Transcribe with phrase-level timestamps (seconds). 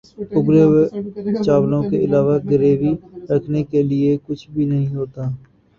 [0.37, 0.83] اُبلے ہوئے
[1.45, 2.91] چاولوں کے علاوہ گروی
[3.31, 5.21] رکھنے کے لیے کچھ بھی نہیں ہوتا